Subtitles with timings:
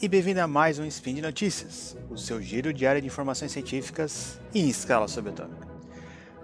[0.00, 4.38] e bem-vindo a mais um Spin de Notícias, o seu giro diário de informações científicas
[4.54, 5.66] em escala subatômica.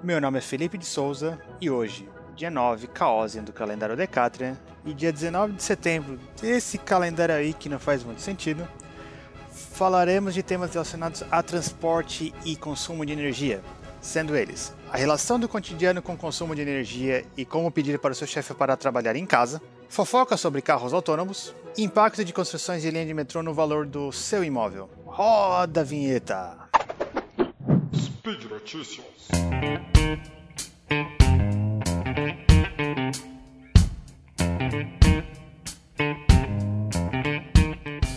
[0.03, 4.95] Meu nome é Felipe de Souza e hoje, dia 9, Caosian do calendário Decatrian, e
[4.95, 8.67] dia 19 de setembro desse calendário aí que não faz muito sentido,
[9.51, 13.61] falaremos de temas relacionados a transporte e consumo de energia,
[14.01, 18.13] sendo eles a relação do cotidiano com o consumo de energia e como pedir para
[18.13, 19.61] o seu chefe para trabalhar em casa,
[19.93, 24.43] fofoca sobre carros autônomos, impacto de construções de linha de metrô no valor do seu
[24.43, 24.89] imóvel.
[25.05, 26.57] Roda a vinheta!
[27.95, 29.05] Speed Notícias.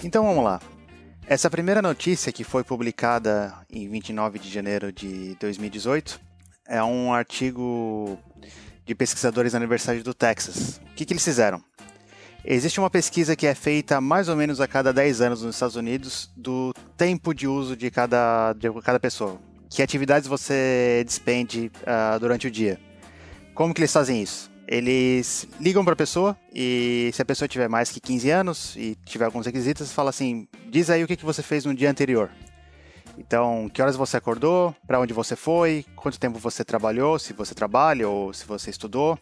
[0.02, 0.62] Então vamos lá.
[1.28, 6.22] Essa primeira notícia, que foi publicada em 29 de janeiro de 2018,
[6.70, 8.18] é um artigo
[8.86, 10.80] de pesquisadores da Universidade do Texas.
[10.92, 11.62] O que, que eles fizeram?
[12.44, 15.76] Existe uma pesquisa que é feita mais ou menos a cada 10 anos nos Estados
[15.76, 19.40] Unidos do tempo de uso de cada, de cada pessoa.
[19.68, 22.80] Que atividades você despende uh, durante o dia.
[23.56, 24.52] Como que eles fazem isso?
[24.68, 28.96] Eles ligam para a pessoa e se a pessoa tiver mais que 15 anos e
[29.06, 32.30] tiver alguns requisitos, fala assim: diz aí o que, que você fez no dia anterior.
[33.18, 37.56] Então, que horas você acordou, para onde você foi, quanto tempo você trabalhou, se você
[37.56, 39.18] trabalha ou se você estudou.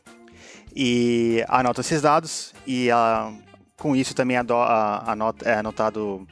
[0.75, 3.37] E anota esses dados e uh,
[3.77, 6.27] com isso também anota, é anotado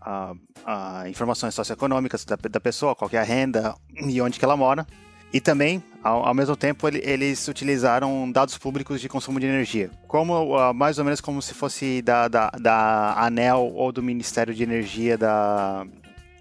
[0.00, 4.56] uh, uh, informações socioeconômicas da, da, pessoa, qual é a renda e onde que ela
[4.56, 4.86] mora.
[5.32, 9.90] E também, ao, ao mesmo tempo, ele, eles utilizaram dados públicos de consumo de energia,
[10.06, 14.62] como mais ou menos como se fosse da, da, da ANEL ou do Ministério de
[14.62, 15.84] Energia da,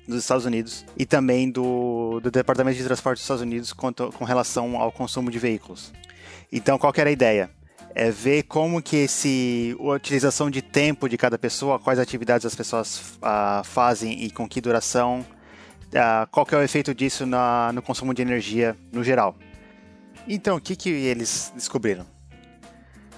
[0.08, 4.26] dos Estados Unidos e também do, do Departamento de Transporte dos Estados Unidos quanto, com
[4.26, 5.92] relação ao consumo de veículos.
[6.52, 7.50] Então, qual era a ideia?
[7.94, 12.54] É ver como que esse a utilização de tempo de cada pessoa, quais atividades as
[12.54, 15.26] pessoas uh, fazem e com que duração,
[15.88, 19.36] uh, qual que é o efeito disso na, no consumo de energia no geral.
[20.28, 22.15] Então, o que, que eles descobriram?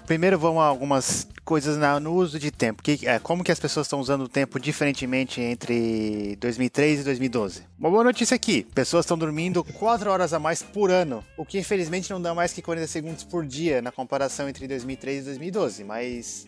[0.07, 2.81] Primeiro vamos a algumas coisas no uso de tempo.
[2.81, 7.63] Que, é, como que as pessoas estão usando o tempo diferentemente entre 2003 e 2012?
[7.77, 11.59] Uma boa notícia aqui: pessoas estão dormindo 4 horas a mais por ano, o que
[11.59, 15.83] infelizmente não dá mais que 40 segundos por dia na comparação entre 2003 e 2012,
[15.83, 16.47] mas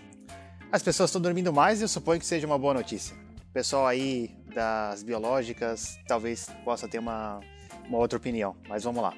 [0.72, 3.14] as pessoas estão dormindo mais e eu suponho que seja uma boa notícia.
[3.50, 7.42] O pessoal aí das biológicas talvez possa ter uma,
[7.90, 9.14] uma outra opinião, mas vamos lá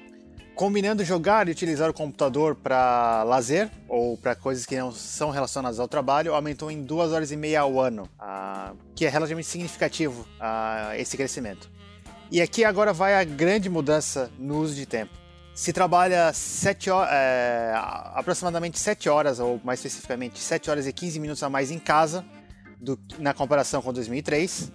[0.54, 5.80] combinando jogar e utilizar o computador para lazer ou para coisas que não são relacionadas
[5.80, 10.26] ao trabalho, aumentou em duas horas e meia ao ano, uh, que é relativamente significativo
[10.38, 11.70] uh, esse crescimento.
[12.30, 15.12] E aqui agora vai a grande mudança no uso de tempo.
[15.54, 17.74] Se trabalha sete é,
[18.14, 22.24] aproximadamente 7 horas, ou mais especificamente 7 horas e 15 minutos a mais em casa,
[22.80, 24.72] do, na comparação com 2003.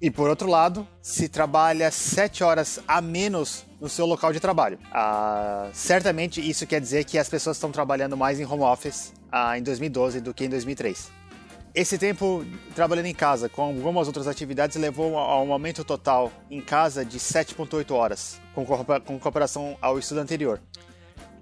[0.00, 4.78] E por outro lado, se trabalha 7 horas a menos no seu local de trabalho.
[4.90, 9.58] Ah, certamente isso quer dizer que as pessoas estão trabalhando mais em home office ah,
[9.58, 11.10] em 2012 do que em 2003.
[11.74, 12.44] Esse tempo
[12.74, 17.18] trabalhando em casa com algumas outras atividades levou a um aumento total em casa de
[17.18, 20.60] 7,8 horas, com comparação ao estudo anterior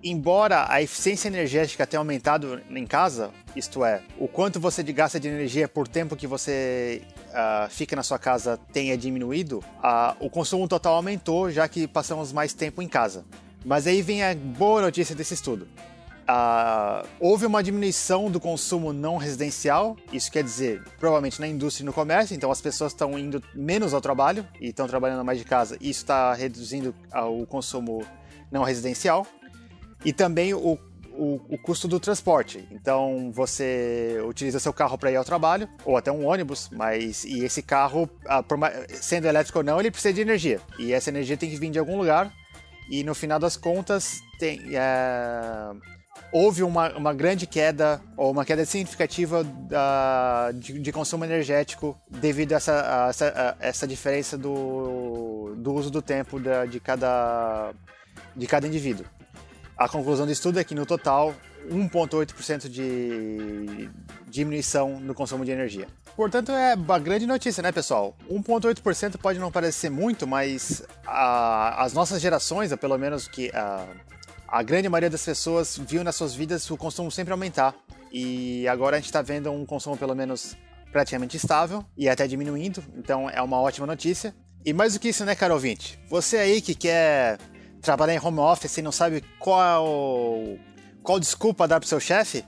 [0.02, 5.28] embora a eficiência energética tenha aumentado em casa, isto é, o quanto você gasta de
[5.28, 10.68] energia por tempo que você uh, fica na sua casa tenha diminuído, uh, o consumo
[10.68, 13.24] total aumentou, já que passamos mais tempo em casa.
[13.64, 15.66] Mas aí vem a boa notícia desse estudo.
[16.30, 21.86] Uh, houve uma diminuição do consumo não residencial, isso quer dizer, provavelmente na indústria e
[21.86, 25.44] no comércio, então as pessoas estão indo menos ao trabalho e estão trabalhando mais de
[25.46, 28.06] casa, isso está reduzindo o consumo
[28.50, 29.26] não residencial
[30.04, 30.78] e também o,
[31.12, 32.66] o, o, custo do transporte.
[32.70, 37.44] Então você utiliza seu carro para ir ao trabalho, ou até um ônibus, mas e
[37.44, 38.08] esse carro,
[39.00, 40.60] sendo elétrico ou não, ele precisa de energia.
[40.78, 42.32] E essa energia tem que vir de algum lugar.
[42.90, 45.70] E no final das contas, tem, é,
[46.32, 52.52] houve uma, uma grande queda, ou uma queda significativa da, de, de consumo energético devido
[52.52, 57.72] a essa, a essa, a essa diferença do, do uso do tempo da, de, cada,
[58.34, 59.04] de cada indivíduo.
[59.78, 61.32] A conclusão do estudo é que, no total,
[61.70, 63.88] 1,8% de
[64.26, 65.86] diminuição no consumo de energia.
[66.16, 68.16] Portanto, é uma grande notícia, né, pessoal?
[68.28, 73.86] 1,8% pode não parecer muito, mas a, as nossas gerações, pelo menos que a,
[74.48, 77.72] a grande maioria das pessoas, viu nas suas vidas o consumo sempre aumentar.
[78.12, 80.56] E agora a gente está vendo um consumo, pelo menos,
[80.90, 84.34] praticamente estável e até diminuindo, então é uma ótima notícia.
[84.64, 86.00] E mais do que isso, né, caro ouvinte?
[86.08, 87.38] Você aí que quer
[87.80, 89.86] trabalhar em home office e não sabe qual,
[91.02, 92.44] qual desculpa dar pro seu chefe,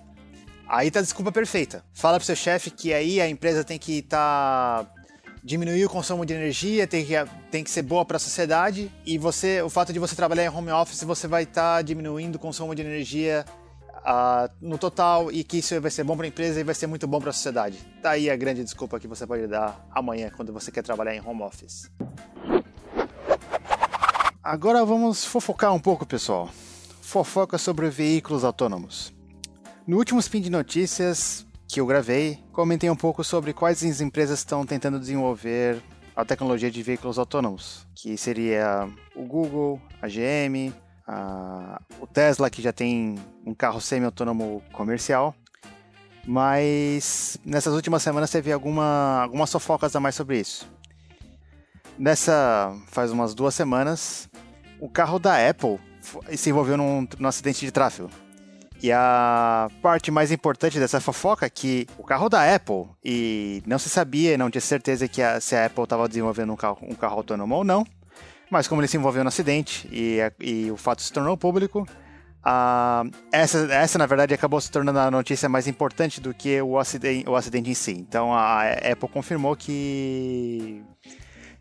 [0.71, 1.85] Aí tá a desculpa perfeita.
[1.93, 4.95] Fala pro seu chefe que aí a empresa tem que estar tá
[5.43, 7.15] diminuir o consumo de energia, tem que,
[7.51, 10.49] tem que ser boa para a sociedade e você, o fato de você trabalhar em
[10.49, 13.45] home office, você vai estar tá diminuindo o consumo de energia
[13.97, 16.87] uh, no total e que isso vai ser bom para a empresa e vai ser
[16.87, 17.77] muito bom para a sociedade.
[18.01, 21.21] Tá aí a grande desculpa que você pode dar amanhã quando você quer trabalhar em
[21.21, 21.91] home office.
[24.51, 26.51] Agora vamos fofocar um pouco, pessoal.
[27.03, 29.15] Fofoca sobre veículos autônomos.
[29.87, 34.41] No último spin de notícias, que eu gravei, comentei um pouco sobre quais as empresas
[34.41, 35.81] estão tentando desenvolver
[36.17, 40.75] a tecnologia de veículos autônomos, que seria o Google, a GM,
[41.07, 45.33] a, o Tesla, que já tem um carro semi-autônomo comercial.
[46.27, 50.69] Mas nessas últimas semanas teve alguma, algumas fofocas a mais sobre isso.
[52.01, 54.30] Nessa, faz umas duas semanas,
[54.81, 55.79] o carro da Apple
[56.37, 58.11] se envolveu num, num acidente de tráfego.
[58.83, 63.79] E a parte mais importante dessa fofoca é que o carro da Apple, e não
[63.79, 66.95] se sabia, não tinha certeza que a, se a Apple estava desenvolvendo um carro, um
[66.95, 67.87] carro autônomo ou não,
[68.51, 71.87] mas como ele se envolveu no acidente e, e o fato se tornou público,
[73.31, 76.71] essa, essa, na verdade, acabou se tornando a notícia mais importante do que o
[77.27, 77.93] o acidente em si.
[77.93, 80.83] Então, a Apple confirmou que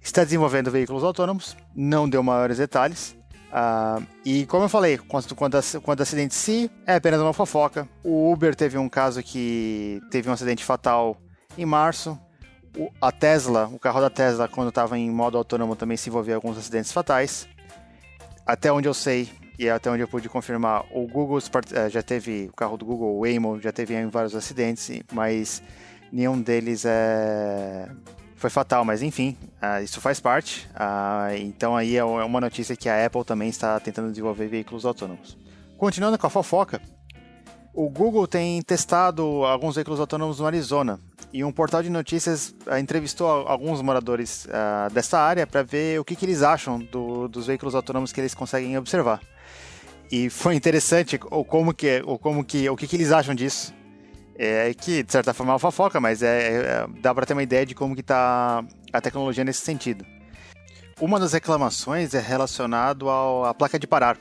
[0.01, 3.17] está desenvolvendo veículos autônomos, não deu maiores detalhes,
[3.49, 7.87] Uh, e como eu falei, quanto, quanto, quanto acidente é apenas uma fofoca.
[8.03, 11.17] O Uber teve um caso que teve um acidente fatal
[11.57, 12.17] em março.
[12.77, 16.33] O, a Tesla, o carro da Tesla, quando estava em modo autônomo, também se envolveu
[16.33, 17.47] em alguns acidentes fatais.
[18.45, 21.39] Até onde eu sei e até onde eu pude confirmar, o Google
[21.73, 25.61] eh, já teve, o carro do Google, o Waymo, já teve vários acidentes, mas
[26.13, 27.89] nenhum deles é
[28.39, 30.67] foi fatal, mas enfim, uh, isso faz parte.
[30.73, 34.85] Uh, então aí é, é uma notícia que a Apple também está tentando desenvolver veículos
[34.85, 35.37] autônomos.
[35.77, 36.81] Continuando com a fofoca,
[37.73, 40.99] o Google tem testado alguns veículos autônomos no Arizona
[41.33, 46.05] e um portal de notícias uh, entrevistou alguns moradores uh, dessa área para ver o
[46.05, 49.19] que, que eles acham do, dos veículos autônomos que eles conseguem observar.
[50.09, 53.77] E foi interessante o como que, o como que, o que, que eles acham disso
[54.39, 57.43] é que, de certa forma, é uma fofoca, mas é, é dá para ter uma
[57.43, 58.63] ideia de como que tá
[58.93, 60.05] a tecnologia nesse sentido.
[61.01, 64.17] Uma das reclamações é relacionado à placa de parar.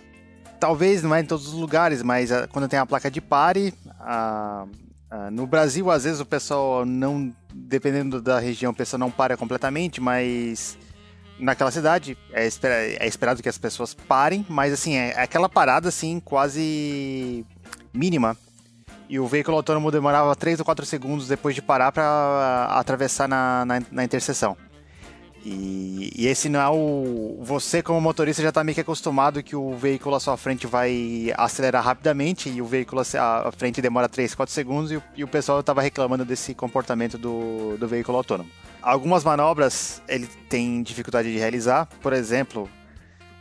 [0.59, 3.73] Talvez não é em todos os lugares, mas a, quando tem a placa de pare,
[4.01, 4.67] a,
[5.09, 9.37] a, no Brasil às vezes o pessoal não, dependendo da região, o pessoal não para
[9.37, 10.77] completamente, mas
[11.39, 15.89] naquela cidade é, é esperado que as pessoas parem, mas assim é, é aquela parada
[15.89, 17.47] assim quase
[17.95, 18.37] mínima
[19.09, 23.65] e o veículo autônomo demorava 3 ou 4 segundos depois de parar para atravessar na,
[23.65, 24.57] na, na interseção.
[25.45, 27.39] E, e, esse não é o.
[27.43, 31.33] Você, como motorista, já está meio que acostumado que o veículo à sua frente vai
[31.37, 35.29] acelerar rapidamente e o veículo à frente demora 3, 4 segundos e o, e o
[35.29, 38.51] pessoal estava reclamando desse comportamento do, do veículo autônomo.
[38.83, 42.69] Algumas manobras ele tem dificuldade de realizar, por exemplo,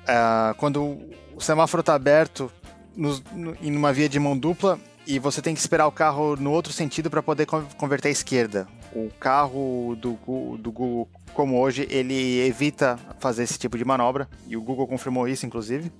[0.04, 1.00] uh, quando
[1.36, 2.52] o semáforo está aberto
[2.96, 6.36] no, no, em uma via de mão dupla, e você tem que esperar o carro
[6.36, 8.68] no outro sentido para poder converter à esquerda.
[8.94, 10.18] O carro do,
[10.58, 15.28] do Google, como hoje, ele evita fazer esse tipo de manobra, e o Google confirmou
[15.28, 15.92] isso, inclusive.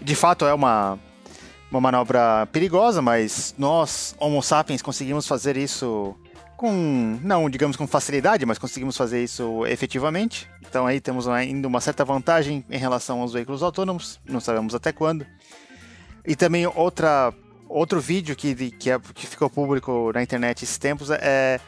[0.00, 0.96] De fato, é uma,
[1.70, 6.14] uma manobra perigosa, mas nós, Homo sapiens, conseguimos fazer isso
[6.56, 10.48] com, não digamos com facilidade, mas conseguimos fazer isso efetivamente.
[10.68, 14.92] Então aí temos ainda uma certa vantagem em relação aos veículos autônomos, não sabemos até
[14.92, 15.26] quando.
[16.24, 17.32] E também outra
[17.68, 21.60] Outro vídeo que, que, é, que ficou público na internet esses tempos é,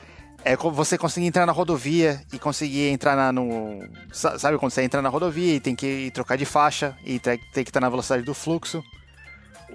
[0.44, 3.80] é você conseguir entrar na rodovia e conseguir entrar na, no.
[4.12, 7.60] Sabe quando você entra na rodovia e tem que trocar de faixa e tem, que
[7.60, 8.82] estar na velocidade do fluxo?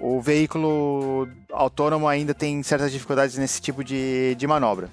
[0.00, 4.90] O veículo autônomo ainda tem certas dificuldades nesse tipo de, de manobra.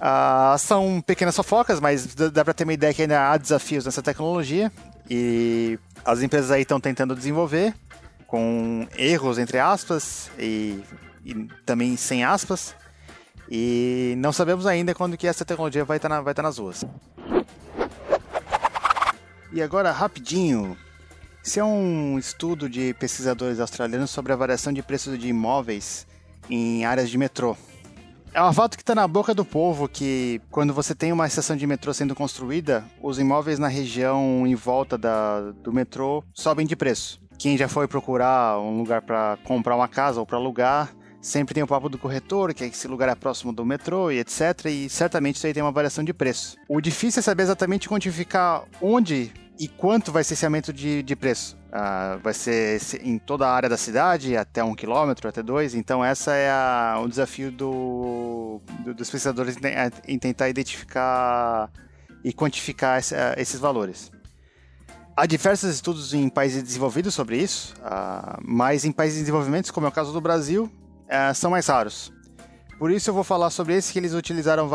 [0.00, 4.00] Ah, são pequenas fofocas, mas dá para ter uma ideia que ainda há desafios nessa
[4.00, 4.72] tecnologia
[5.10, 7.74] e as empresas aí estão tentando desenvolver
[8.28, 10.84] com erros entre aspas e,
[11.24, 11.34] e,
[11.66, 12.76] também sem aspas.
[13.50, 16.84] E não sabemos ainda quando que essa tecnologia vai estar, tá na, tá nas ruas.
[19.50, 20.76] E agora, rapidinho.
[21.44, 26.06] Esse é um estudo de pesquisadores australianos sobre a variação de preços de imóveis
[26.50, 27.56] em áreas de metrô.
[28.34, 31.56] É um fato que está na boca do povo que, quando você tem uma estação
[31.56, 36.76] de metrô sendo construída, os imóveis na região em volta da, do metrô sobem de
[36.76, 37.18] preço.
[37.38, 41.62] Quem já foi procurar um lugar para comprar uma casa ou para alugar, sempre tem
[41.62, 44.66] o papo do corretor, que esse lugar é próximo do metrô e etc.
[44.66, 46.56] E certamente isso aí tem uma variação de preço.
[46.68, 51.16] O difícil é saber exatamente quantificar onde E quanto vai ser esse aumento de, de
[51.16, 51.58] preço?
[51.68, 55.74] Uh, vai ser em toda a área da cidade, até um quilômetro, até dois.
[55.74, 61.70] Então, essa é o desafio do, do, dos pesquisadores em, em, tentar identificar
[62.22, 64.12] e quantificar essa, esses valores.
[65.18, 69.84] Há diversos estudos em países desenvolvidos sobre isso, uh, mas em países em desenvolvimento, como
[69.84, 70.70] é o caso do Brasil,
[71.06, 72.12] uh, são mais raros.
[72.78, 74.70] Por isso eu vou falar sobre esse que eles utilizaram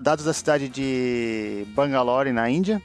[0.00, 2.80] dados da cidade de Bangalore, na Índia,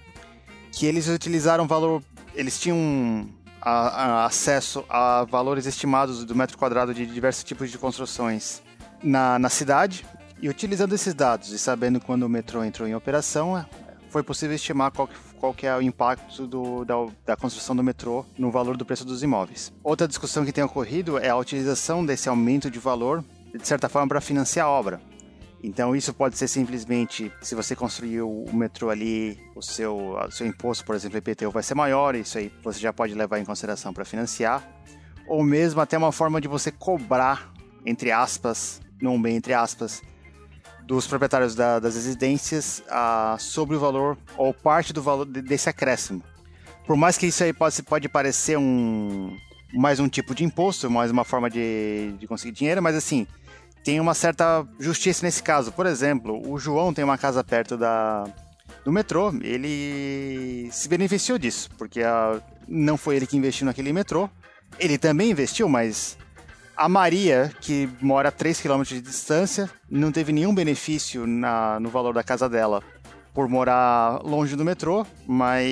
[0.71, 2.01] que eles utilizaram valor.
[2.33, 3.29] Eles tinham
[3.61, 8.63] acesso a valores estimados do metro quadrado de diversos tipos de construções
[9.03, 10.03] na, na cidade.
[10.41, 13.63] E utilizando esses dados e sabendo quando o metrô entrou em operação,
[14.11, 18.25] foi possível estimar qual, qual que é o impacto do, da, da, construção do metrô
[18.37, 19.71] no valor do preço dos imóveis.
[19.81, 23.23] Outra discussão que tem ocorrido é a utilização desse aumento de valor,
[23.57, 25.01] de certa forma, para financiar a obra.
[25.63, 30.45] Então isso pode ser simplesmente, se você construir o metrô ali, o seu, o seu
[30.45, 33.93] imposto, por exemplo, IPTU vai ser maior, isso aí você já pode levar em consideração
[33.93, 34.67] para financiar.
[35.27, 37.53] Ou mesmo até uma forma de você cobrar,
[37.85, 40.01] entre aspas, não bem entre aspas,
[40.95, 46.21] dos proprietários da, das residências uh, sobre o valor ou parte do valor desse acréscimo.
[46.85, 49.35] Por mais que isso aí pode, pode parecer um
[49.73, 53.25] mais um tipo de imposto, mais uma forma de, de conseguir dinheiro, mas assim,
[53.85, 55.71] tem uma certa justiça nesse caso.
[55.71, 58.25] Por exemplo, o João tem uma casa perto da,
[58.83, 64.29] do metrô, ele se beneficiou disso, porque a, não foi ele que investiu naquele metrô.
[64.77, 66.17] Ele também investiu, mas
[66.75, 71.89] a Maria, que mora a 3 km de distância, não teve nenhum benefício na, no
[71.89, 72.81] valor da casa dela
[73.33, 75.65] por morar longe do metrô, mas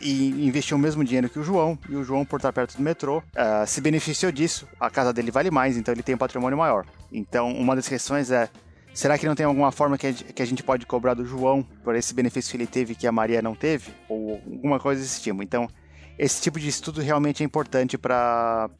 [0.00, 2.82] e investiu o mesmo dinheiro que o João, e o João, por estar perto do
[2.82, 4.68] metrô, uh, se beneficiou disso.
[4.78, 6.86] A casa dele vale mais, então ele tem um patrimônio maior.
[7.12, 8.48] Então, uma das questões é:
[8.92, 12.14] será que não tem alguma forma que a gente pode cobrar do João por esse
[12.14, 13.92] benefício que ele teve que a Maria não teve?
[14.08, 15.42] Ou alguma coisa desse tipo?
[15.42, 15.68] Então,
[16.16, 18.70] esse tipo de estudo realmente é importante para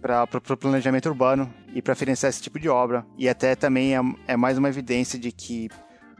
[0.00, 3.04] para o planejamento urbano e para financiar esse tipo de obra.
[3.18, 5.68] E até também é, é mais uma evidência de que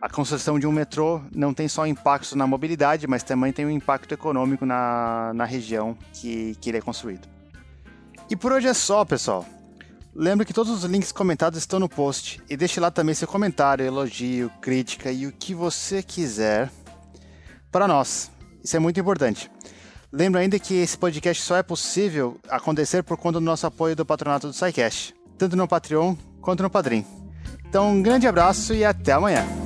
[0.00, 3.70] a construção de um metrô não tem só impacto na mobilidade, mas também tem um
[3.70, 7.26] impacto econômico na, na região que, que ele é construído.
[8.28, 9.46] E por hoje é só, pessoal.
[10.14, 13.84] Lembre que todos os links comentados estão no post e deixe lá também seu comentário,
[13.84, 16.70] elogio, crítica e o que você quiser
[17.70, 18.30] para nós.
[18.64, 19.50] Isso é muito importante.
[20.12, 24.06] Lembro ainda que esse podcast só é possível acontecer por conta do nosso apoio do
[24.06, 27.04] patronato do SciCast, tanto no Patreon quanto no Padrim.
[27.68, 29.65] Então, um grande abraço e até amanhã!